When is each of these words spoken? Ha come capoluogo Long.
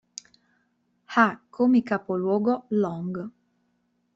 Ha 1.05 1.39
come 1.47 1.83
capoluogo 1.83 2.65
Long. 2.69 3.29